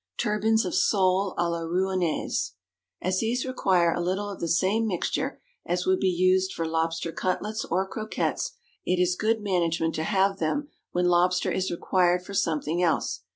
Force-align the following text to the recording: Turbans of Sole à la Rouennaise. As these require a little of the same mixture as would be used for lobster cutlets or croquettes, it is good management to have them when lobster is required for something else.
Turbans 0.17 0.65
of 0.65 0.73
Sole 0.73 1.35
à 1.37 1.47
la 1.51 1.59
Rouennaise. 1.59 2.53
As 3.03 3.19
these 3.19 3.45
require 3.45 3.93
a 3.93 4.01
little 4.01 4.29
of 4.31 4.39
the 4.39 4.47
same 4.47 4.87
mixture 4.87 5.39
as 5.63 5.85
would 5.85 5.99
be 5.99 6.09
used 6.09 6.53
for 6.53 6.65
lobster 6.65 7.11
cutlets 7.11 7.65
or 7.65 7.87
croquettes, 7.87 8.53
it 8.83 8.99
is 8.99 9.15
good 9.15 9.41
management 9.43 9.93
to 9.93 10.03
have 10.03 10.39
them 10.39 10.69
when 10.91 11.05
lobster 11.05 11.51
is 11.51 11.69
required 11.69 12.25
for 12.25 12.33
something 12.33 12.81
else. 12.81 13.21